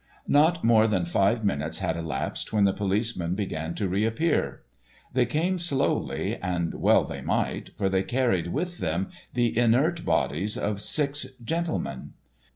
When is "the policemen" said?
2.63-3.35